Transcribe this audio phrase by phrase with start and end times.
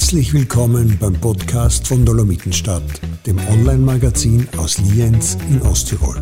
[0.00, 2.82] Herzlich willkommen beim Podcast von Dolomitenstadt,
[3.26, 6.16] dem Online-Magazin aus Lienz in Osttirol.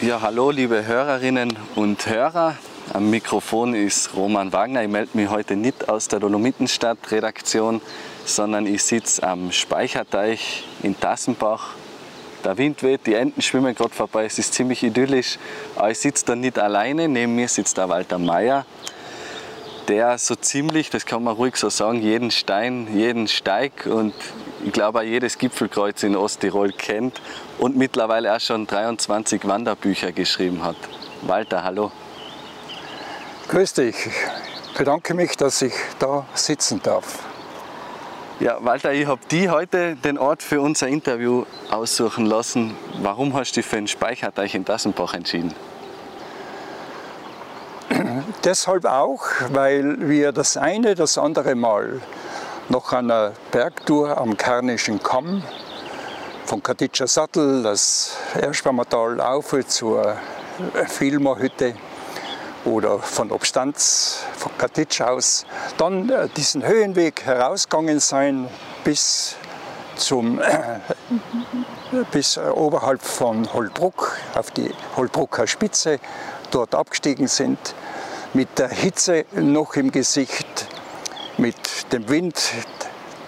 [0.00, 2.56] Ja, hallo liebe Hörerinnen und Hörer.
[2.94, 4.82] Am Mikrofon ist Roman Wagner.
[4.82, 7.82] Ich melde mich heute nicht aus der Dolomitenstadt-Redaktion,
[8.24, 11.74] sondern ich sitze am Speicherteich in Tassenbach
[12.44, 15.38] der Wind weht, die Enten schwimmen gerade vorbei, es ist ziemlich idyllisch.
[15.76, 18.66] Aber ich sitze da nicht alleine, neben mir sitzt der Walter Meier,
[19.88, 24.14] der so ziemlich, das kann man ruhig so sagen, jeden Stein, jeden Steig und
[24.64, 27.20] ich glaube auch jedes Gipfelkreuz in Osttirol kennt
[27.58, 30.76] und mittlerweile auch schon 23 Wanderbücher geschrieben hat.
[31.22, 31.92] Walter, hallo.
[33.48, 33.94] Grüß dich.
[34.06, 37.33] Ich bedanke mich, dass ich da sitzen darf.
[38.40, 42.74] Ja, Walter, ich habe die heute den Ort für unser Interview aussuchen lassen.
[43.00, 45.54] Warum hast du dich für den Speicherteich in Dassenbach entschieden?
[48.42, 52.00] Deshalb auch, weil wir das eine, das andere Mal
[52.68, 55.44] nach einer Bergtour am Karnischen Kamm
[56.44, 60.16] von Katitscher Sattel, das Erschwammertal auf zur
[60.88, 61.76] Filmerhütte
[62.64, 68.48] oder von Obstanz, von Katitsch aus, dann äh, diesen Höhenweg herausgegangen sein
[68.84, 69.36] bis
[69.96, 70.80] zum äh,
[72.10, 76.00] bis äh, oberhalb von Holbruck auf die Holbrucker Spitze,
[76.50, 77.74] dort abgestiegen sind,
[78.32, 80.66] mit der Hitze noch im Gesicht,
[81.36, 82.40] mit dem Wind,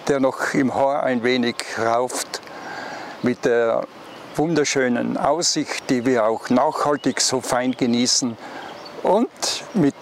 [0.07, 2.41] der noch im Haar ein wenig rauft,
[3.21, 3.85] mit der
[4.35, 8.37] wunderschönen Aussicht, die wir auch nachhaltig so fein genießen
[9.07, 9.29] und
[9.73, 9.95] mit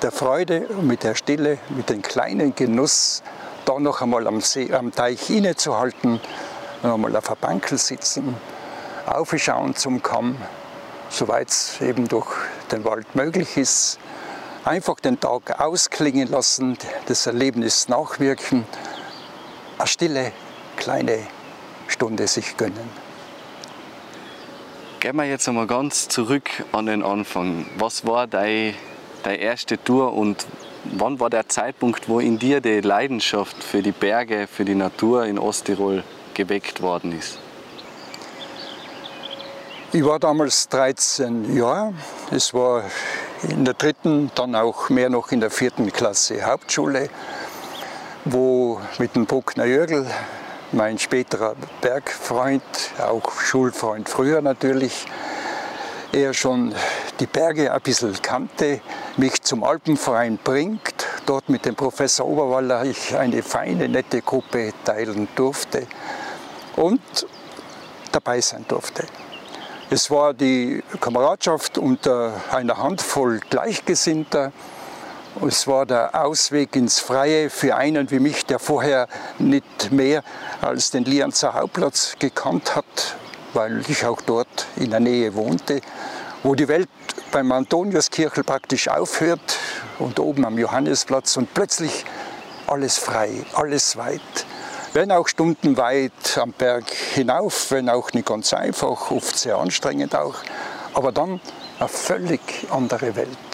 [0.00, 3.22] der Freude und mit der Stille, mit dem kleinen Genuss,
[3.64, 6.20] da noch einmal am, See, am Teich innezuhalten,
[6.82, 8.36] noch einmal auf der Bankel sitzen,
[9.06, 10.36] aufschauen zum Kamm,
[11.10, 12.28] soweit es eben durch
[12.70, 13.98] den Wald möglich ist,
[14.64, 18.64] einfach den Tag ausklingen lassen, das Erlebnis nachwirken,
[19.78, 20.32] eine stille
[20.76, 21.18] kleine
[21.88, 23.01] Stunde sich gönnen.
[25.02, 27.66] Gehen wir jetzt einmal ganz zurück an den Anfang.
[27.76, 28.74] Was war deine,
[29.24, 30.46] deine erste Tour und
[30.84, 35.24] wann war der Zeitpunkt, wo in dir die Leidenschaft für die Berge, für die Natur
[35.24, 36.04] in Osttirol
[36.34, 37.40] geweckt worden ist?
[39.92, 41.94] Ich war damals 13 Jahre.
[42.30, 42.84] Es war
[43.42, 47.10] in der dritten, dann auch mehr noch in der vierten Klasse Hauptschule,
[48.24, 50.06] wo mit dem Bruckner Jürgel
[50.72, 52.62] mein späterer Bergfreund,
[52.98, 55.06] auch Schulfreund früher natürlich,
[56.12, 56.74] er schon
[57.20, 58.80] die Berge ein bisschen kannte,
[59.16, 65.28] mich zum Alpenverein bringt, dort mit dem Professor Oberwaller ich eine feine, nette Gruppe teilen
[65.34, 65.86] durfte
[66.76, 67.00] und
[68.12, 69.04] dabei sein durfte.
[69.90, 74.52] Es war die Kameradschaft unter einer Handvoll Gleichgesinnter,
[75.40, 80.22] es war der Ausweg ins Freie für einen wie mich, der vorher nicht mehr
[80.60, 83.16] als den Lianzer Hauptplatz gekannt hat,
[83.52, 85.80] weil ich auch dort in der Nähe wohnte,
[86.42, 86.88] wo die Welt
[87.30, 89.58] beim Antoniuskirchel praktisch aufhört
[89.98, 92.04] und oben am Johannesplatz und plötzlich
[92.66, 94.20] alles frei, alles weit.
[94.92, 100.36] Wenn auch stundenweit am Berg hinauf, wenn auch nicht ganz einfach, oft sehr anstrengend auch,
[100.92, 101.40] aber dann
[101.78, 102.40] eine völlig
[102.70, 103.51] andere Welt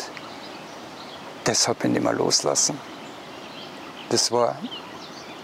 [1.48, 2.78] deshalb bin ich mal loslassen.
[4.10, 4.56] Das war,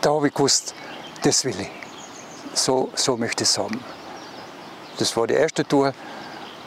[0.03, 0.75] da habe ich gewusst,
[1.23, 1.71] das will ich.
[2.53, 3.83] So, so möchte ich es haben.
[4.99, 5.93] Das war die erste Tour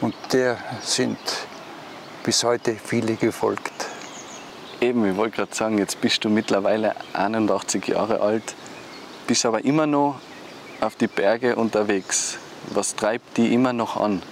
[0.00, 1.18] und der sind
[2.24, 3.72] bis heute viele gefolgt.
[4.80, 8.54] Eben, ich wollte gerade sagen, jetzt bist du mittlerweile 81 Jahre alt,
[9.26, 10.16] bist aber immer noch
[10.80, 12.38] auf die Berge unterwegs.
[12.70, 14.22] Was treibt die immer noch an?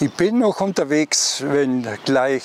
[0.00, 2.42] Ich bin noch unterwegs, wenn gleich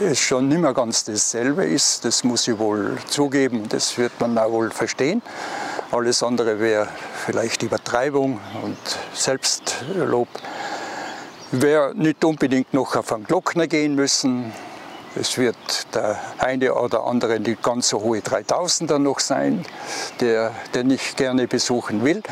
[0.00, 2.04] es schon nicht mehr ganz dasselbe ist.
[2.04, 5.22] Das muss ich wohl zugeben, das wird man auch wohl verstehen.
[5.90, 6.88] Alles andere wäre
[7.26, 8.76] vielleicht Übertreibung und
[9.14, 10.28] Selbstlob.
[11.52, 14.52] Werde nicht unbedingt noch auf einen Glockner gehen müssen.
[15.14, 15.56] Es wird
[15.94, 19.64] der eine oder andere nicht ganz so hohe 3000er noch sein,
[20.20, 22.22] der, den ich gerne besuchen will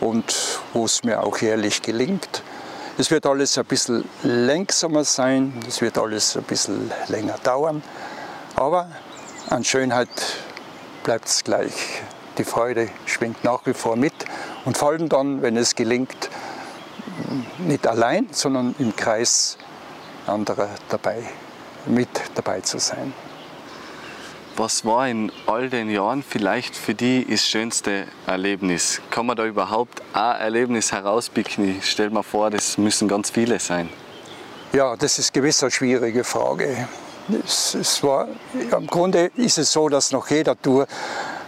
[0.00, 2.42] und wo es mir auch jährlich gelingt.
[3.00, 7.80] Es wird alles ein bisschen langsamer sein, es wird alles ein bisschen länger dauern,
[8.56, 8.90] aber
[9.50, 10.08] an Schönheit
[11.04, 12.02] bleibt es gleich.
[12.38, 14.14] Die Freude schwingt nach wie vor mit
[14.64, 16.28] und vor allem dann, wenn es gelingt,
[17.58, 19.58] nicht allein, sondern im Kreis
[20.26, 21.22] anderer dabei,
[21.86, 23.14] mit dabei zu sein.
[24.58, 29.00] Was war in all den Jahren vielleicht für dich das schönste Erlebnis?
[29.08, 31.78] Kann man da überhaupt ein Erlebnis herauspicken?
[31.78, 33.88] Ich stelle mir vor, das müssen ganz viele sein.
[34.72, 36.88] Ja, das ist gewiss eine schwierige Frage.
[37.44, 38.26] Es, es war,
[38.72, 40.88] Im Grunde ist es so, dass nach jeder Tour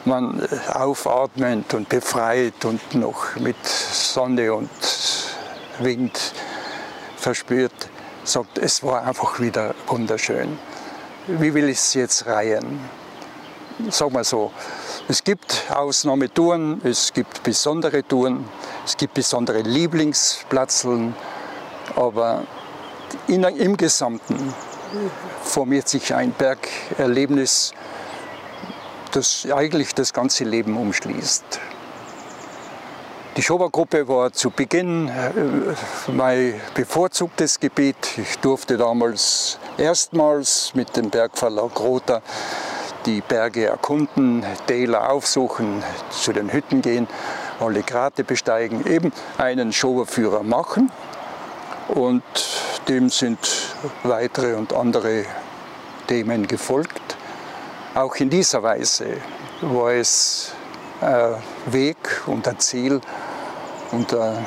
[0.05, 4.71] man äh, aufatmet und befreit und noch mit Sonne und
[5.81, 6.33] Wind
[7.17, 7.89] verspürt,
[8.23, 10.57] sagt, es war einfach wieder wunderschön.
[11.27, 13.00] Wie will ich es jetzt reihen?
[13.89, 14.51] Sag mal so,
[15.09, 18.47] es gibt Ausnahmetouren, es gibt besondere Touren,
[18.85, 21.15] es gibt besondere Lieblingsplatzeln,
[21.97, 22.45] aber
[23.27, 24.53] in, im Gesamten
[25.43, 27.73] formiert sich ein Bergerlebnis,
[29.13, 31.61] das eigentlich das ganze Leben umschließt.
[33.37, 38.19] Die Schobergruppe war zu Beginn äh, mein bevorzugtes Gebiet.
[38.19, 42.23] Ich durfte damals erstmals mit dem Bergverlag Rother
[43.07, 47.09] die Berge erkunden, Täler aufsuchen, zu den Hütten gehen,
[47.59, 50.91] alle Grate besteigen, eben einen Schoberführer machen.
[51.89, 52.23] Und
[52.89, 53.39] dem sind
[54.03, 55.25] weitere und andere
[56.07, 57.17] Themen gefolgt.
[57.95, 59.17] Auch in dieser Weise
[59.61, 60.53] war es
[61.01, 61.35] ein
[61.67, 63.01] Weg und ein Ziel
[63.91, 64.45] und eine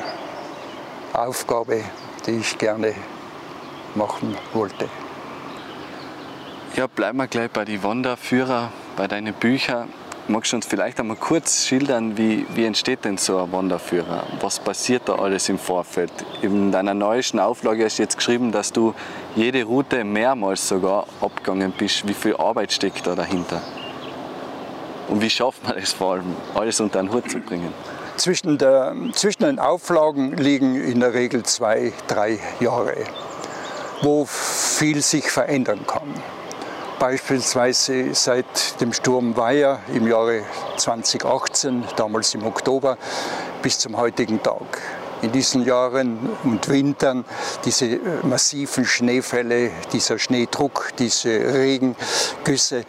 [1.12, 1.84] Aufgabe,
[2.26, 2.94] die ich gerne
[3.94, 4.88] machen wollte.
[6.76, 9.92] Ja, bleiben wir gleich bei den Wanderführer, bei deinen Büchern.
[10.26, 14.24] Magst du uns vielleicht einmal kurz schildern, wie, wie entsteht denn so ein Wanderführer?
[14.40, 16.10] Was passiert da alles im Vorfeld?
[16.42, 18.92] In deiner neuesten Auflage hast du jetzt geschrieben, dass du
[19.36, 22.08] jede Route mehrmals sogar abgegangen bist.
[22.08, 23.62] Wie viel Arbeit steckt da dahinter?
[25.06, 27.72] Und wie schafft man es vor allem, alles unter den Hut zu bringen?
[28.16, 32.96] Zwischen, der, zwischen den Auflagen liegen in der Regel zwei, drei Jahre,
[34.02, 36.12] wo viel sich verändern kann.
[36.98, 40.42] Beispielsweise seit dem Sturm Weiher im Jahre
[40.76, 42.96] 2018, damals im Oktober,
[43.62, 44.80] bis zum heutigen Tag.
[45.20, 47.24] In diesen Jahren und Wintern
[47.64, 52.84] diese äh, massiven Schneefälle, dieser Schneedruck, diese Regengüsse,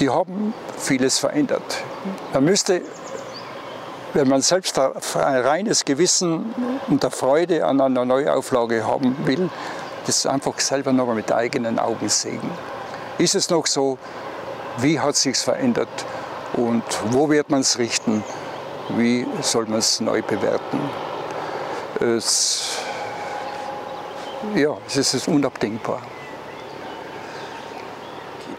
[0.00, 1.78] die haben vieles verändert.
[2.34, 2.82] Man müsste,
[4.12, 6.54] wenn man selbst ein reines Gewissen
[6.88, 9.48] und eine Freude an einer Neuauflage haben will,
[10.06, 12.50] das einfach selber nochmal mit eigenen Augen sehen.
[13.18, 13.98] Ist es noch so?
[14.78, 15.88] Wie hat sich verändert?
[16.52, 18.22] Und wo wird man es richten?
[18.90, 20.80] Wie soll man es neu bewerten?
[21.98, 22.78] Es,
[24.54, 26.02] ja, es ist unabdingbar.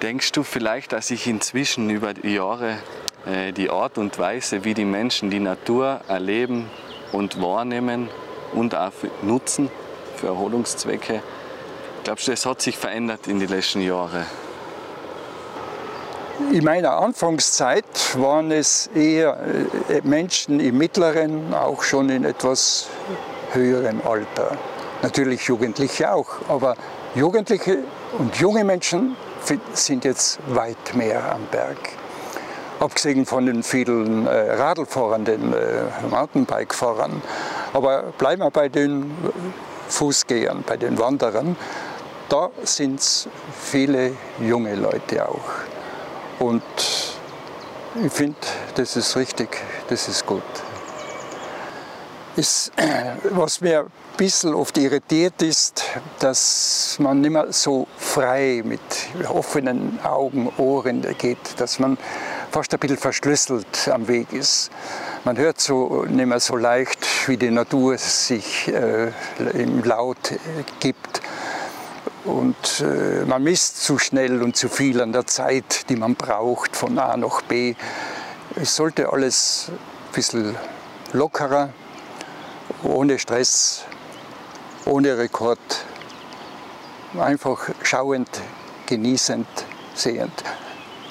[0.01, 2.77] Denkst du vielleicht, dass sich inzwischen über die Jahre
[3.27, 6.69] äh, die Art und Weise, wie die Menschen die Natur erleben
[7.11, 8.09] und wahrnehmen
[8.53, 9.69] und auch nutzen
[10.15, 11.21] für Erholungszwecke,
[12.03, 14.25] glaubst du, es hat sich verändert in den letzten Jahren?
[16.39, 19.37] In meiner Anfangszeit waren es eher
[19.89, 22.89] äh, Menschen im mittleren, auch schon in etwas
[23.53, 24.55] höherem Alter.
[25.01, 26.75] Natürlich Jugendliche auch, aber
[27.15, 27.79] Jugendliche
[28.19, 29.15] und junge Menschen
[29.73, 31.77] sind jetzt weit mehr am Berg.
[32.79, 35.57] Abgesehen von den vielen äh, Radlfahrern, den äh,
[36.07, 37.23] Mountainbike-Fahrern.
[37.73, 39.11] Aber bleiben wir bei den
[39.89, 41.55] Fußgehern, bei den Wanderern.
[42.29, 43.27] Da sind es
[43.59, 45.76] viele junge Leute auch.
[46.39, 46.63] Und
[48.03, 48.37] ich finde,
[48.75, 49.49] das ist richtig,
[49.89, 50.43] das ist gut.
[52.35, 52.71] Ist,
[53.31, 55.83] was mir ein bisschen oft irritiert ist,
[56.19, 58.81] dass man nicht mehr so frei mit
[59.27, 61.97] offenen Augen, Ohren geht, dass man
[62.51, 64.69] fast ein bisschen verschlüsselt am Weg ist.
[65.23, 69.11] Man hört so nicht mehr so leicht, wie die Natur sich äh,
[69.53, 70.37] im Laut äh,
[70.79, 71.21] gibt.
[72.27, 76.75] Und äh, man misst zu schnell und zu viel an der Zeit, die man braucht
[76.75, 77.73] von A nach B.
[78.57, 80.55] Es sollte alles ein bisschen
[81.13, 81.69] lockerer,
[82.83, 83.85] ohne Stress,
[84.83, 85.57] ohne Rekord,
[87.17, 88.29] einfach schauend,
[88.87, 89.47] genießend,
[89.95, 90.43] sehend.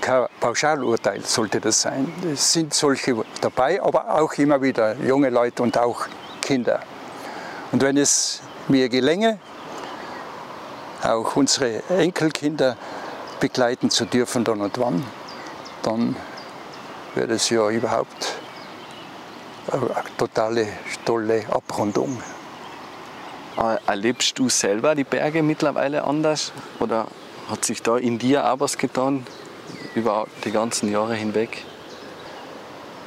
[0.03, 2.13] Kein Pauschalurteil sollte das sein.
[2.31, 6.07] Es sind solche dabei, aber auch immer wieder junge Leute und auch
[6.43, 6.81] Kinder.
[7.73, 9.39] Und wenn es mir gelänge,
[11.03, 12.77] auch unsere Enkelkinder
[13.41, 15.05] begleiten zu dürfen dann und wann,
[15.83, 16.17] dann
[17.15, 18.35] wäre das ja überhaupt
[19.73, 20.69] eine totale,
[21.05, 22.23] tolle Abrundung.
[23.87, 27.07] Erlebst du selber die Berge mittlerweile anders oder
[27.49, 29.27] hat sich da in dir auch was getan
[29.95, 31.65] über die ganzen Jahre hinweg?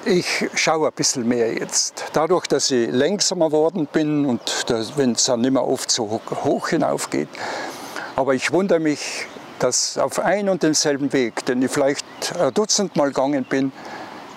[0.05, 2.05] Ich schaue ein bisschen mehr jetzt.
[2.13, 4.41] Dadurch, dass ich langsamer geworden bin und
[4.95, 7.27] wenn es dann nicht mehr oft so hoch hinaufgeht,
[8.19, 9.27] aber ich wundere mich,
[9.59, 12.05] dass auf ein und denselben Weg, den ich vielleicht
[12.37, 13.71] ein Dutzend Mal gegangen bin,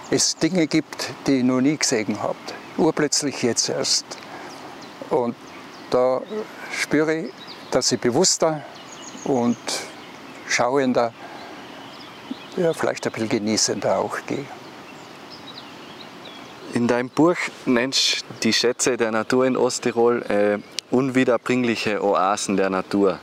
[0.08, 2.36] es Dinge gibt, die ich noch nie gesehen habe.
[2.76, 4.04] Urplötzlich jetzt erst.
[5.10, 5.34] Und
[5.90, 6.22] da
[6.70, 7.32] spüre ich,
[7.72, 8.62] dass ich bewusster
[9.24, 9.56] und
[10.46, 11.12] schauender,
[12.56, 14.46] ja, vielleicht ein bisschen genießender auch gehe.
[16.74, 17.36] In deinem Buch
[17.66, 20.58] nennst du die Schätze der Natur in Osttirol äh,
[20.94, 23.18] unwiederbringliche Oasen der Natur.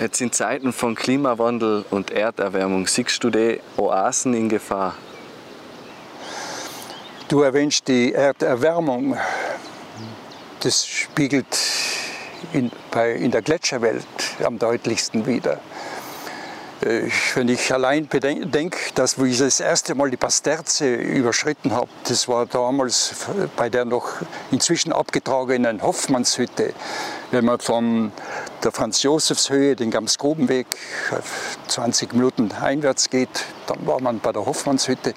[0.00, 4.94] Jetzt in Zeiten von Klimawandel und Erderwärmung, siehst du die Oasen in Gefahr?
[7.28, 9.16] Du erwähnst die Erderwärmung.
[10.60, 11.58] Das spiegelt
[12.52, 14.04] in, bei, in der Gletscherwelt
[14.42, 15.60] am deutlichsten wider.
[16.82, 22.26] Äh, wenn ich allein denke, dass ich das erste Mal die Pasterze überschritten habe, das
[22.26, 23.14] war damals
[23.56, 24.08] bei der noch
[24.50, 26.74] inzwischen abgetragenen Hoffmannshütte.
[27.30, 28.12] Wenn man von
[28.64, 30.66] der Franz-Josefs-Höhe den Gamsgrubenweg
[31.68, 35.14] 20 Minuten einwärts geht, dann war man bei der Hoffmannshütte.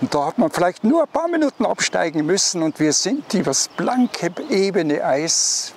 [0.00, 3.68] Und da hat man vielleicht nur ein paar Minuten absteigen müssen und wir sind übers
[3.68, 5.72] blanke, ebene Eis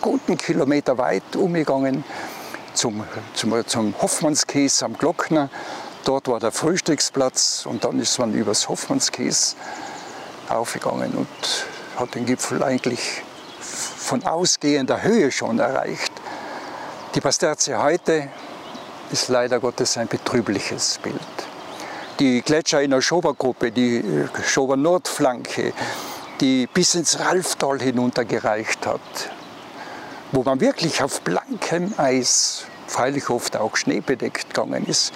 [0.00, 2.02] guten Kilometer weit umgegangen
[2.74, 5.48] zum, zum, zum Hoffmannskäse am Glockner.
[6.04, 9.56] Dort war der Frühstücksplatz und dann ist man übers Hoffmannskäse
[10.48, 11.28] aufgegangen und
[11.96, 13.22] hat den Gipfel eigentlich
[13.60, 16.12] von ausgehender Höhe schon erreicht.
[17.14, 18.28] Die Pasterze heute
[19.10, 21.20] ist leider Gottes ein betrübliches Bild
[22.22, 25.72] die Gletscher in der Schobergruppe, die äh, Schober Nordflanke,
[26.40, 29.00] die bis ins Ralftal hinuntergereicht hat,
[30.32, 35.12] wo man wirklich auf blankem Eis, freilich oft auch schneebedeckt gegangen ist.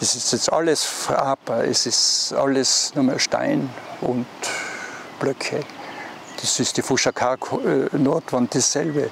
[0.00, 4.26] Es ist jetzt alles Fraber, es ist alles nur mehr Stein und
[5.20, 5.60] Blöcke.
[6.40, 9.10] Das ist die Fuschakar-Nordwand dasselbe.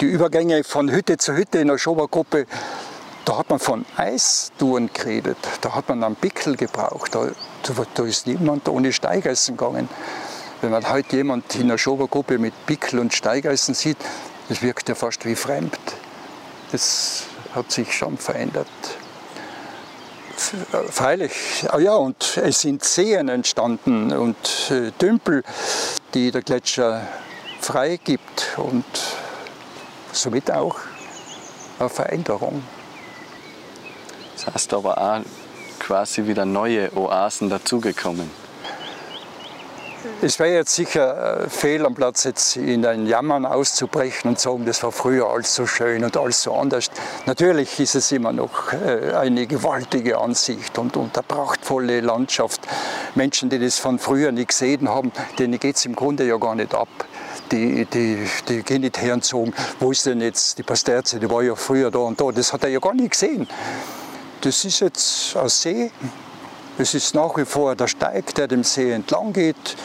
[0.00, 2.46] Die Übergänge von Hütte zu Hütte in der Schobergruppe
[3.28, 7.28] da hat man von Eistouren geredet, da hat man einen Pickel gebraucht, da,
[7.92, 9.86] da ist niemand ohne Steigeisen gegangen.
[10.62, 13.98] Wenn man heute jemand in einer Schobergruppe mit Pickel und Steigeisen sieht,
[14.48, 15.78] das wirkt ja fast wie fremd.
[16.72, 17.24] Das
[17.54, 18.68] hat sich schon verändert.
[20.90, 25.42] Freilich, ah ja, und es sind Seen entstanden und äh, Dümpel,
[26.14, 27.08] die der Gletscher
[27.60, 28.84] freigibt und
[30.12, 30.76] somit auch
[31.80, 32.62] eine Veränderung.
[34.34, 35.20] Das heißt aber auch
[35.80, 38.30] quasi wieder neue Oasen dazugekommen.
[40.22, 44.64] Es wäre jetzt sicher äh, fehl am Platz, jetzt in ein Jammern auszubrechen und sagen,
[44.64, 46.90] das war früher alles so schön und alles so anders.
[47.26, 52.60] Natürlich ist es immer noch äh, eine gewaltige Ansicht und, und eine prachtvolle Landschaft.
[53.14, 56.54] Menschen, die das von früher nicht gesehen haben, denen geht es im Grunde ja gar
[56.54, 56.88] nicht ab.
[57.50, 61.30] Die, die, die gehen nicht her und sagen, wo ist denn jetzt die Pasterze, die
[61.30, 62.30] war ja früher da und da.
[62.30, 63.48] Das hat er ja gar nicht gesehen.
[64.42, 65.90] Das ist jetzt ein See.
[66.80, 69.76] Es ist nach wie vor der Steig, der dem See entlang geht.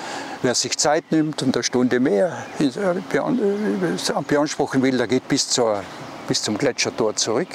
[0.43, 5.49] Wer sich Zeit nimmt und eine Stunde mehr äh, äh, beanspruchen will, der geht bis,
[5.49, 5.81] zur,
[6.27, 7.47] bis zum Gletschertor zurück.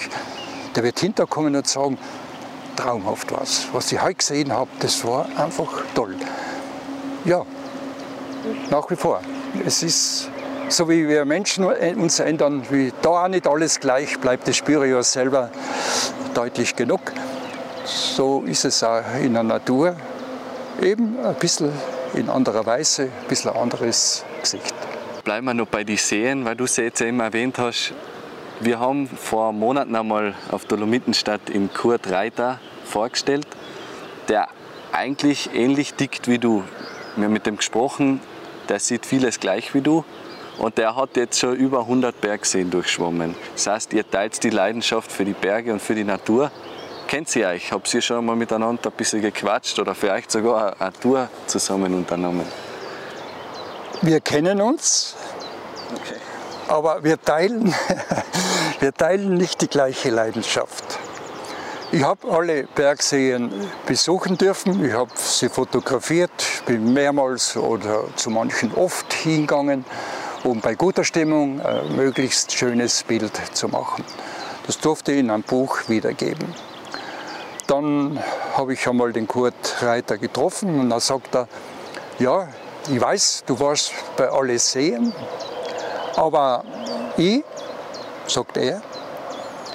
[0.75, 1.99] Der wird hinterkommen und sagen,
[2.75, 3.69] traumhaft was.
[3.73, 6.17] Was ich heute gesehen habe, das war einfach toll.
[7.25, 7.47] Ja,
[8.71, 9.21] nach wie vor.
[9.65, 10.31] Es ist
[10.69, 14.87] so wie wir Menschen uns ändern, wie da auch nicht alles gleich bleibt, das spüre
[14.87, 15.51] ich ja selber
[16.35, 17.01] deutlich genug.
[17.89, 19.97] So ist es auch in der Natur.
[20.83, 21.73] Eben ein bisschen
[22.13, 24.75] in anderer Weise, ein bisschen ein anderes Gesicht.
[25.25, 27.95] Bleiben wir noch bei den Seen, weil du sie jetzt eben erwähnt hast.
[28.61, 33.47] Wir haben vor Monaten einmal auf Dolomitenstadt im Kurt Reiter vorgestellt,
[34.29, 34.49] der
[34.93, 36.65] eigentlich ähnlich tickt wie du.
[37.17, 38.21] Wir haben mit dem gesprochen,
[38.69, 40.05] der sieht vieles gleich wie du,
[40.59, 43.35] und der hat jetzt schon über 100 Bergseen durchschwommen.
[43.55, 46.51] Das heißt, ihr teilt die Leidenschaft für die Berge und für die Natur.
[47.09, 47.73] Kennt ihr euch?
[47.73, 52.47] Habt ihr schon mal miteinander ein bisschen gequatscht oder vielleicht sogar eine Tour zusammen unternommen?
[54.03, 55.17] Wir kennen uns,
[55.91, 56.21] okay.
[56.69, 57.75] aber wir teilen,
[58.81, 60.99] wir teilen nicht die gleiche Leidenschaft.
[61.93, 63.53] Ich habe alle Bergseen
[63.87, 66.31] besuchen dürfen, ich habe sie fotografiert,
[66.67, 69.87] bin mehrmals oder zu manchen oft hingegangen
[70.45, 74.05] um bei guter Stimmung ein möglichst schönes Bild zu machen.
[74.67, 76.55] Das durfte ich in einem Buch wiedergeben.
[77.69, 78.19] Dann
[78.57, 81.49] habe ich einmal den Kurt Reiter getroffen und dann sagt er,
[82.19, 82.49] ja,
[82.91, 85.13] ich weiß, du warst bei alle Seen,
[86.17, 86.65] aber
[87.19, 87.45] ich,
[88.27, 88.81] sagt er,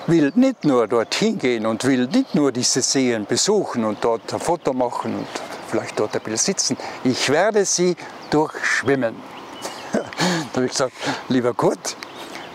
[0.07, 4.39] will nicht nur dorthin gehen und will nicht nur diese Seen besuchen und dort ein
[4.39, 5.27] Foto machen und
[5.67, 6.77] vielleicht dort ein bisschen sitzen.
[7.03, 7.95] Ich werde sie
[8.31, 9.15] durchschwimmen.
[9.93, 10.93] Da habe ich gesagt,
[11.29, 11.95] lieber Kurt,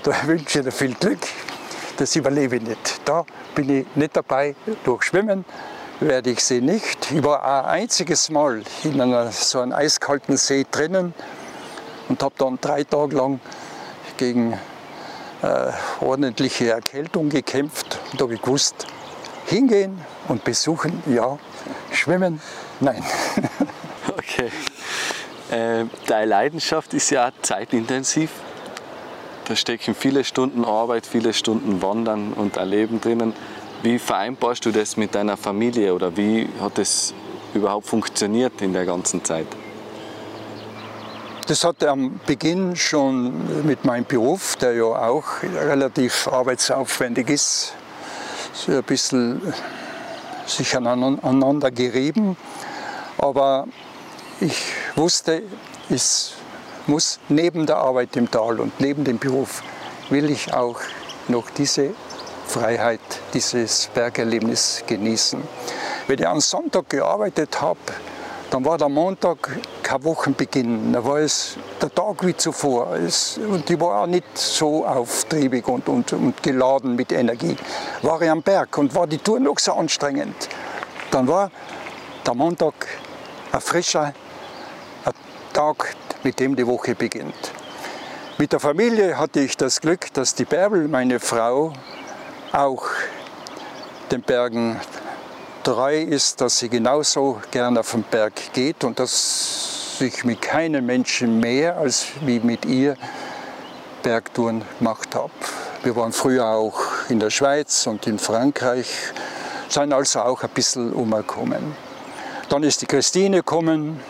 [0.03, 1.21] da wünsche ich dir viel Glück,
[1.99, 3.01] das überlebe ich nicht.
[3.05, 3.25] Da
[3.55, 5.45] bin ich nicht dabei, durchschwimmen
[6.01, 7.11] werde ich sie nicht.
[7.11, 11.13] Ich war ein einziges Mal in einer, so einem eiskalten See drinnen
[12.09, 13.41] und habe dann drei Tage lang
[14.17, 14.53] gegen
[15.43, 17.99] äh, ordentliche Erkältung gekämpft.
[18.17, 18.87] Da habe ich gewusst,
[19.47, 21.39] hingehen und besuchen, ja,
[21.93, 22.41] schwimmen,
[22.81, 23.03] nein.
[24.17, 24.51] Okay.
[25.51, 28.31] Äh, deine Leidenschaft ist ja zeitintensiv.
[29.49, 33.33] Da stecken viele Stunden Arbeit, viele Stunden Wandern und Erleben drinnen.
[33.83, 37.15] Wie vereinbarst du das mit deiner Familie oder wie hat das
[37.55, 39.47] überhaupt funktioniert in der ganzen Zeit?
[41.47, 47.73] Das hat am Beginn schon mit meinem Beruf, der ja auch relativ arbeitsaufwendig ist,
[48.53, 49.41] so ein bisschen
[50.45, 52.37] sich aneinander gerieben.
[53.17, 53.67] Aber
[54.41, 54.63] ich
[54.95, 55.43] wusste,
[55.89, 56.35] es
[56.89, 59.63] muss neben der Arbeit im Tal und neben dem Beruf,
[60.11, 60.81] will ich auch
[61.29, 61.91] noch diese
[62.47, 63.01] Freiheit,
[63.35, 65.43] dieses Bergerlebnis genießen.
[66.07, 67.79] Wenn ich am Sonntag gearbeitet habe,
[68.51, 69.51] dann war der Montag
[69.83, 72.97] kein Wochenbeginn, da war es der Tag wie zuvor.
[72.97, 77.57] Es, und ich war auch nicht so auftriebig und, und, und geladen mit Energie.
[78.01, 80.49] War ich am Berg und war die Tour noch so anstrengend,
[81.11, 81.51] dann war
[82.27, 82.75] der Montag
[83.53, 84.15] ein frischer
[85.05, 85.13] ein
[85.53, 85.95] Tag,
[86.29, 87.53] mit dem die Woche beginnt.
[88.37, 91.73] Mit der Familie hatte ich das Glück, dass die Bärbel, meine Frau,
[92.53, 92.85] auch
[94.11, 94.79] den Bergen
[95.65, 100.85] treu ist, dass sie genauso gern auf den Berg geht und dass ich mit keinem
[100.85, 102.99] Menschen mehr als wie mit ihr
[104.03, 105.33] Bergtouren gemacht habe.
[105.83, 108.91] Wir waren früher auch in der Schweiz und in Frankreich,
[109.71, 111.75] sind also auch ein bisschen umgekommen.
[112.51, 114.01] Dann ist die Christine gekommen,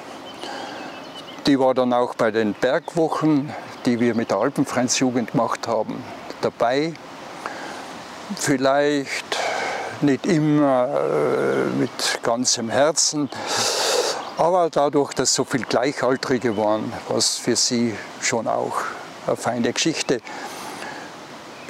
[1.48, 3.50] die war dann auch bei den Bergwochen,
[3.86, 6.04] die wir mit der Alpenfreundsjugend gemacht haben,
[6.42, 6.92] dabei.
[8.36, 9.38] Vielleicht
[10.02, 11.90] nicht immer äh, mit
[12.22, 13.30] ganzem Herzen,
[14.36, 18.82] aber dadurch, dass so viele Gleichaltrige waren, war es für sie schon auch
[19.26, 20.20] eine feine Geschichte.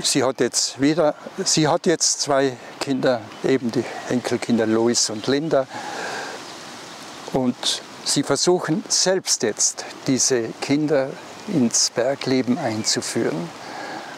[0.03, 1.15] Sie hat jetzt wieder,
[1.45, 5.69] sie hat jetzt zwei Kinder, eben die Enkelkinder Lois und Linda.
[7.33, 11.11] Und sie versuchen selbst jetzt diese Kinder
[11.49, 13.49] ins Bergleben einzuführen.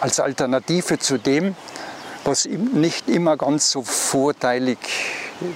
[0.01, 1.55] Als Alternative zu dem,
[2.25, 4.79] was nicht immer ganz so vorteilig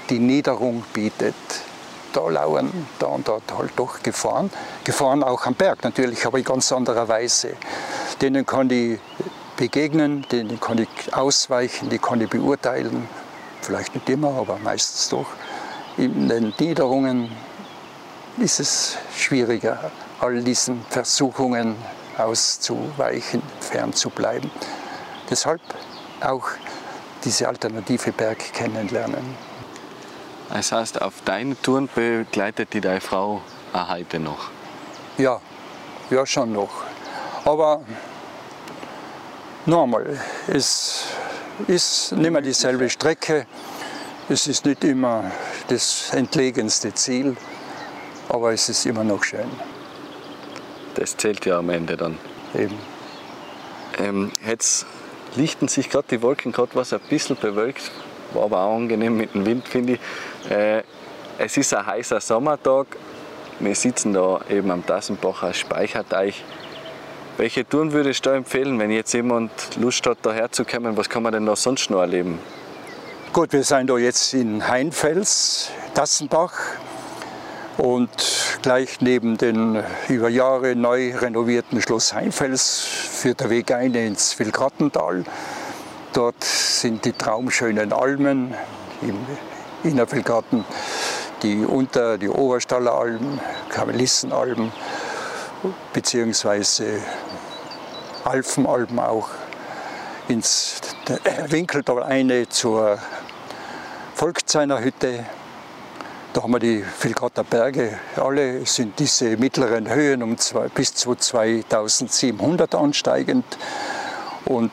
[0.08, 1.34] die Niederung bietet
[2.14, 4.50] da lauern, da und dort halt doch gefahren.
[4.84, 7.56] Gefahren auch am Berg natürlich, aber in ganz anderer Weise.
[8.20, 9.00] Denen kann ich
[9.56, 13.08] begegnen, denen kann ich ausweichen, die kann ich beurteilen.
[13.60, 15.26] Vielleicht nicht immer, aber meistens doch.
[15.96, 17.30] In den Niederungen
[18.38, 21.76] ist es schwieriger, all diesen Versuchungen
[22.18, 24.50] auszuweichen, fernzubleiben.
[25.30, 25.60] Deshalb
[26.20, 26.48] auch
[27.24, 29.36] diese alternative Berg kennenlernen.
[30.50, 33.40] Das heißt, auf deinen Touren begleitet die deine Frau
[33.72, 34.50] auch heute noch?
[35.18, 35.40] Ja,
[36.10, 36.84] ja schon noch.
[37.44, 37.82] Aber
[39.66, 41.04] normal, es
[41.66, 43.46] ist nicht mehr dieselbe Strecke.
[44.28, 45.30] Es ist nicht immer
[45.68, 47.36] das entlegenste Ziel,
[48.28, 49.50] aber es ist immer noch schön.
[50.94, 52.18] Das zählt ja am Ende dann.
[52.54, 52.78] Eben.
[53.98, 54.87] Ähm, jetzt
[55.37, 57.90] lichten sich gerade die Wolken, gerade was ein bisschen bewölkt,
[58.32, 60.50] war aber auch angenehm mit dem Wind, finde ich.
[60.50, 60.82] Äh,
[61.38, 62.87] es ist ein heißer Sommertag.
[63.60, 66.44] Wir sitzen da eben am Tassenbacher Speicherteich.
[67.37, 70.96] Welche Touren würdest du empfehlen, wenn jetzt jemand Lust hat, daher zu kommen?
[70.96, 72.38] Was kann man denn da sonst noch erleben?
[73.32, 76.52] Gut, wir sind da jetzt in Heinfels, Tassenbach
[77.76, 78.10] und
[78.62, 85.24] gleich neben dem über Jahre neu renovierten Schloss Heinfels führt der Weg ein ins Vilgrattental.
[86.12, 88.54] Dort sind die traumschönen Almen
[89.02, 89.16] im
[89.82, 90.64] Innerfeldgarten,
[91.42, 94.72] die Unter-, die Oberstaller Almen, Kamelissenalben,
[95.92, 97.00] beziehungsweise
[98.24, 99.28] Alfenalben auch.
[100.28, 100.80] Ins
[101.48, 102.98] Winkeltal eine zur
[104.14, 105.26] Volkszeiner Hütte.
[106.34, 107.96] Da haben wir die Vilgatter Berge.
[108.16, 113.44] Alle sind diese mittleren Höhen um zwei, bis zu 2700 ansteigend.
[114.44, 114.72] Und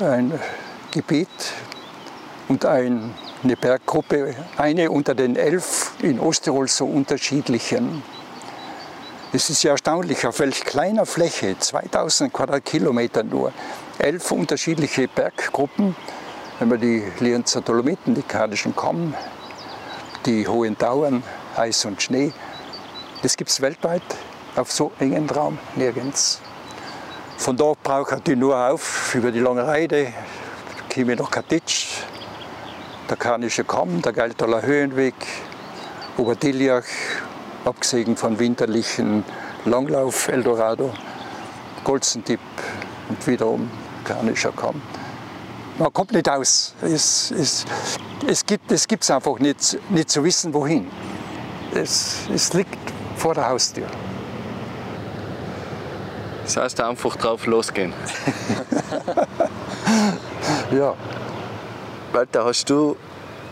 [0.00, 0.36] ein
[0.90, 1.28] Gebiet
[2.48, 3.12] und eine
[3.60, 8.02] Berggruppe, eine unter den elf in Osttirol so unterschiedlichen.
[9.32, 13.52] Es ist ja erstaunlich, auf welch kleiner Fläche, 2000 Quadratkilometer nur,
[14.00, 15.94] elf unterschiedliche Berggruppen,
[16.58, 19.14] wenn man die Lienzer Dolomiten, die Kardischen Kamm,
[20.26, 21.22] die Hohen Tauern,
[21.56, 22.32] Eis und Schnee,
[23.22, 24.02] das gibt es weltweit
[24.56, 26.40] auf so engen Raum nirgends.
[27.36, 30.12] Von dort brauche ich nur auf über die lange Reide,
[30.92, 31.98] komme ich nach Katitsch,
[33.08, 35.14] der Karnische Kamm, der Geiltaler Höhenweg,
[36.16, 36.84] Oberdiljach,
[37.64, 39.24] abgesehen von winterlichen
[39.64, 40.92] Langlauf Eldorado,
[41.82, 42.40] Golzentipp
[43.08, 43.68] und wiederum
[44.04, 44.80] südafrikanischer kam.
[45.78, 46.74] Man kommt nicht aus.
[46.82, 47.64] Es, es,
[48.26, 50.88] es gibt es gibt's einfach nicht, nicht zu wissen, wohin.
[51.74, 52.78] Es, es liegt
[53.16, 53.86] vor der Haustür.
[56.44, 57.92] Das heißt einfach drauf losgehen.
[60.70, 60.94] ja.
[62.12, 62.96] Walter, hast du,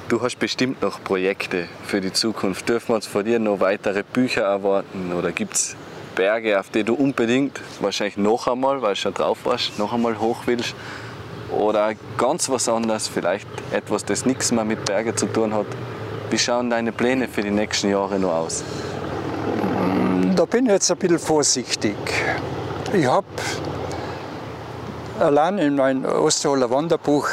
[0.08, 2.68] du hast bestimmt noch Projekte für die Zukunft.
[2.68, 5.12] Dürfen wir uns von dir noch weitere Bücher erwarten?
[5.12, 5.74] Oder gibt es
[6.14, 10.20] Berge, auf die du unbedingt, wahrscheinlich noch einmal, weil du schon drauf warst, noch einmal
[10.20, 10.76] hoch willst?
[11.58, 15.66] Oder ganz was anderes, vielleicht etwas, das nichts mehr mit Bergen zu tun hat?
[16.30, 18.64] Wie schauen deine Pläne für die nächsten Jahre noch aus?
[20.34, 21.96] Da bin ich jetzt ein bisschen vorsichtig.
[22.92, 23.26] Ich habe
[25.20, 27.28] allein in meinem Osttiroler Wanderbuch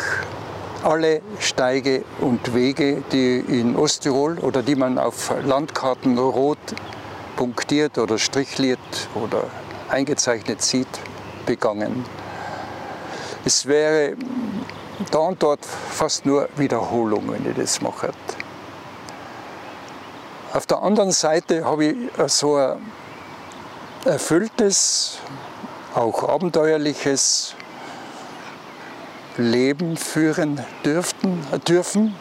[0.83, 6.57] alle Steige und Wege, die in Osttirol oder die man auf Landkarten rot
[7.35, 8.79] punktiert oder strichliert
[9.15, 9.43] oder
[9.89, 10.87] eingezeichnet sieht,
[11.45, 12.05] begangen.
[13.45, 14.15] Es wäre
[15.11, 18.11] da und dort fast nur Wiederholung, wenn ich das mache.
[20.53, 21.95] Auf der anderen Seite habe ich
[22.27, 22.79] so ein
[24.03, 25.19] erfülltes,
[25.95, 27.55] auch abenteuerliches
[29.37, 32.15] Leben führen dürften, dürfen.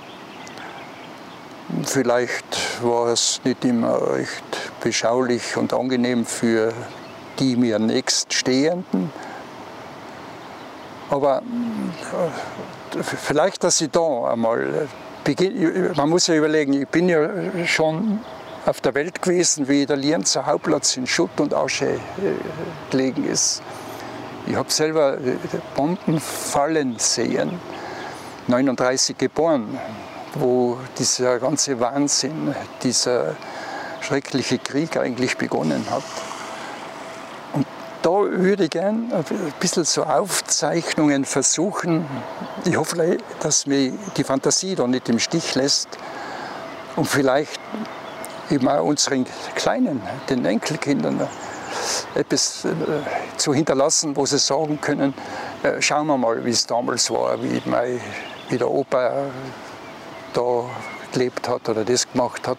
[1.84, 6.72] Vielleicht war es nicht immer recht beschaulich und angenehm für
[7.38, 9.10] die mir nächststehenden.
[11.10, 11.42] Aber
[12.96, 14.88] äh, vielleicht, dass ich da einmal
[15.24, 17.28] beginne, man muss ja überlegen, ich bin ja
[17.66, 18.20] schon
[18.66, 21.98] auf der Welt gewesen, wie der Lienzer Hauptplatz in Schutt und Asche äh,
[22.90, 23.62] gelegen ist.
[24.46, 25.36] Ich habe selber äh,
[25.74, 27.58] Bomben fallen sehen,
[28.46, 29.78] 39 geboren,
[30.34, 33.36] wo dieser ganze Wahnsinn, dieser
[34.00, 36.02] schreckliche Krieg eigentlich begonnen hat.
[38.30, 42.06] Würde gerne ein bisschen so Aufzeichnungen versuchen.
[42.64, 45.88] Ich hoffe, dass mir die Fantasie da nicht im Stich lässt
[46.96, 47.58] und vielleicht
[48.50, 51.26] eben auch unseren Kleinen, den Enkelkindern,
[52.14, 52.68] etwas äh,
[53.38, 55.14] zu hinterlassen, wo sie sagen können,
[55.62, 58.00] äh, schauen wir mal, wie es damals war, wie, mein,
[58.50, 59.24] wie der Opa
[60.34, 60.64] da
[61.12, 62.58] gelebt hat oder das gemacht hat.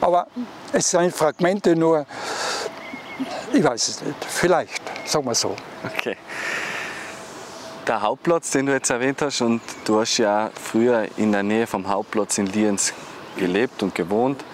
[0.00, 0.26] Aber
[0.72, 2.06] es sind Fragmente nur,
[3.52, 5.56] ich weiß es nicht, vielleicht, sagen wir so.
[5.84, 6.16] Okay.
[7.86, 11.66] Der Hauptplatz, den du jetzt erwähnt hast, und du hast ja früher in der Nähe
[11.66, 12.92] vom Hauptplatz in Lienz
[13.36, 14.44] gelebt und gewohnt.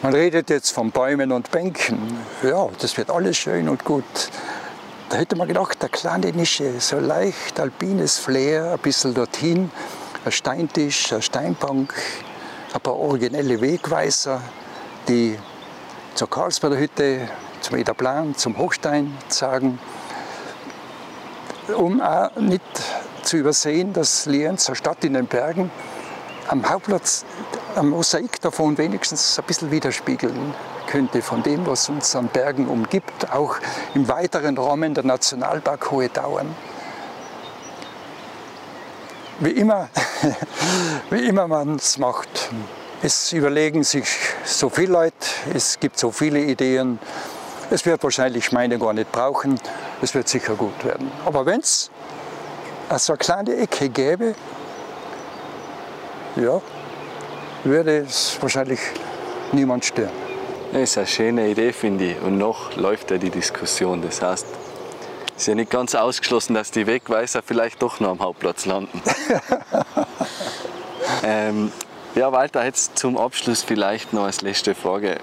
[0.03, 2.17] Man redet jetzt von Bäumen und Bänken.
[2.43, 4.03] Ja, das wird alles schön und gut.
[5.09, 9.69] Da hätte man gedacht, eine kleine Nische, so leicht alpines Flair, ein bisschen dorthin,
[10.23, 11.93] ein Steintisch, eine Steinbank,
[12.73, 14.41] ein paar originelle Wegweiser,
[15.07, 15.37] die
[16.15, 17.27] zur Karlsbader Hütte,
[17.61, 19.79] zum Ederplan, zum Hochstein sagen,
[21.73, 22.61] um auch nicht
[23.23, 25.71] zu übersehen, dass Lienz, eine Stadt in den Bergen,
[26.47, 27.25] am Hauptplatz
[27.75, 30.53] ein Mosaik davon wenigstens ein bisschen widerspiegeln
[30.87, 33.55] könnte von dem, was uns an Bergen umgibt, auch
[33.93, 36.53] im weiteren Rahmen der Nationalpark Hohe Dauern.
[39.39, 39.89] Wie immer,
[41.09, 42.49] wie immer man es macht.
[43.01, 44.05] Es überlegen sich
[44.43, 45.15] so viele Leute,
[45.53, 46.99] es gibt so viele Ideen.
[47.71, 49.59] Es wird wahrscheinlich meine gar nicht brauchen.
[50.01, 51.11] Es wird sicher gut werden.
[51.25, 51.91] Aber wenn es
[52.97, 54.35] so eine kleine Ecke gäbe,
[56.35, 56.61] ja,
[57.63, 58.79] würde es wahrscheinlich
[59.51, 60.11] niemand stören.
[60.71, 62.21] Das ist eine schöne Idee, finde ich.
[62.21, 64.01] Und noch läuft ja die Diskussion.
[64.01, 64.45] Das heißt,
[65.35, 69.01] es ist ja nicht ganz ausgeschlossen, dass die Wegweiser vielleicht doch noch am Hauptplatz landen.
[71.23, 71.71] ähm,
[72.15, 75.17] ja, Walter, jetzt zum Abschluss vielleicht noch als letzte Frage.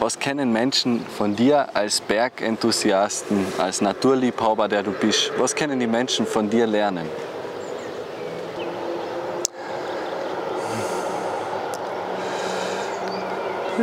[0.00, 5.30] Was kennen Menschen von dir als Bergenthusiasten, als Naturliebhaber, der du bist?
[5.36, 7.06] Was können die Menschen von dir lernen?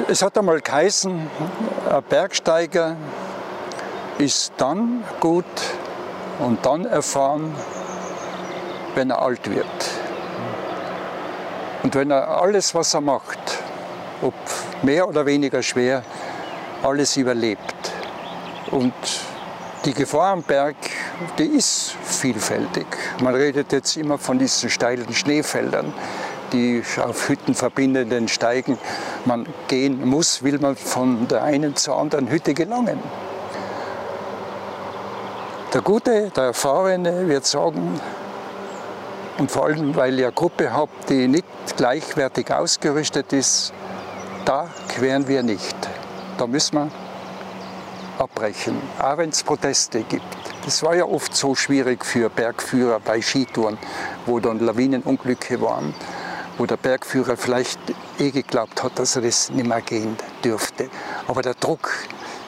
[0.07, 1.29] Es hat einmal geheißen,
[1.87, 2.95] ein Bergsteiger
[4.17, 5.45] ist dann gut
[6.39, 7.53] und dann erfahren,
[8.95, 9.67] wenn er alt wird.
[11.83, 13.37] Und wenn er alles, was er macht,
[14.23, 14.33] ob
[14.83, 16.03] mehr oder weniger schwer,
[16.83, 17.75] alles überlebt.
[18.71, 18.93] Und
[19.85, 20.75] die Gefahr am Berg,
[21.37, 22.85] die ist vielfältig.
[23.21, 25.93] Man redet jetzt immer von diesen steilen Schneefeldern
[26.51, 28.77] die auf Hüttenverbindenden Steigen
[29.25, 32.99] man gehen muss, will man von der einen zur anderen Hütte gelangen.
[35.73, 37.99] Der Gute, der Erfahrene wird sagen,
[39.37, 43.71] und vor allem, weil ihr eine Gruppe habt, die nicht gleichwertig ausgerüstet ist,
[44.47, 45.75] da queren wir nicht.
[46.37, 46.91] Da müssen wir
[48.17, 50.23] abbrechen, auch wenn es Proteste gibt.
[50.63, 53.77] Das war ja oft so schwierig für Bergführer bei Skitouren,
[54.25, 55.93] wo dann Lawinenunglücke waren
[56.57, 57.79] wo der Bergführer vielleicht
[58.17, 60.89] eh geglaubt hat, dass er das nicht mehr gehen dürfte.
[61.27, 61.91] Aber der Druck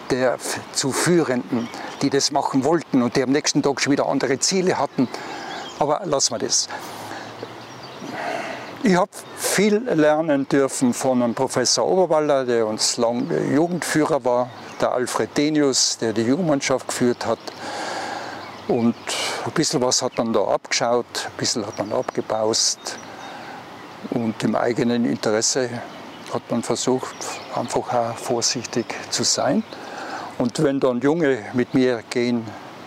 [0.09, 0.37] der
[0.73, 1.69] zu Führenden,
[2.01, 5.07] die das machen wollten und die am nächsten Tag schon wieder andere Ziele hatten,
[5.77, 6.67] aber lassen wir das.
[8.81, 14.93] Ich habe viel lernen dürfen von einem Professor Oberwaller, der uns lang Jugendführer war, der
[14.93, 17.39] Alfred Denius, der die Jugendmannschaft geführt hat.
[18.69, 18.95] Und
[19.45, 22.79] ein bisschen was hat man da abgeschaut, ein bisschen hat man abgebaust.
[24.11, 25.69] Und im eigenen Interesse
[26.33, 27.17] hat man versucht,
[27.53, 29.61] einfach auch vorsichtig zu sein.
[30.37, 32.45] Und wenn dann Junge mit mir gehen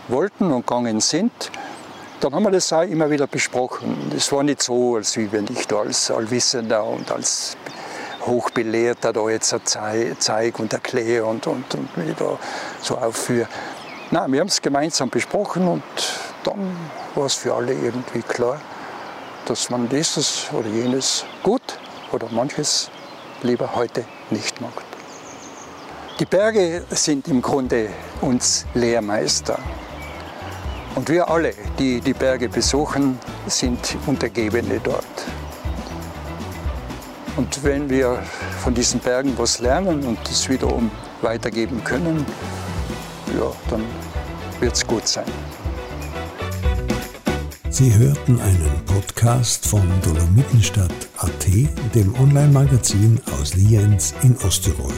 [0.09, 1.51] wollten und gegangen sind,
[2.23, 4.13] dann haben wir das auch immer wieder besprochen.
[4.17, 7.57] Es war nicht so, als wenn ich da als Allwissender und als
[8.25, 9.53] Hochbelehrter da jetzt
[10.19, 12.39] zeige und erkläre und, und, und mich da
[12.81, 13.49] so aufführe.
[14.13, 15.83] Nein, wir haben es gemeinsam besprochen und
[16.45, 16.77] dann
[17.17, 18.61] war es für alle irgendwie klar,
[19.47, 21.79] dass man dieses oder jenes gut
[22.13, 22.89] oder manches
[23.43, 24.85] lieber heute nicht macht.
[26.21, 27.89] Die Berge sind im Grunde
[28.21, 29.59] uns Lehrmeister.
[30.95, 35.05] Und wir alle, die die Berge besuchen, sind Untergebene dort.
[37.37, 38.23] Und wenn wir
[38.63, 40.91] von diesen Bergen was lernen und das wiederum
[41.23, 42.27] weitergeben können,
[43.39, 43.85] ja, dann
[44.61, 45.25] wird es gut sein.
[47.71, 51.47] Sie hörten einen Podcast von Dolomitenstadt.at,
[51.95, 54.93] dem Online-Magazin aus Lienz in Osttirol.